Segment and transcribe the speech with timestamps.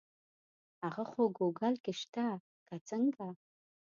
[0.81, 2.25] هغه خو ګوګل کې شته
[2.67, 3.27] که څنګه.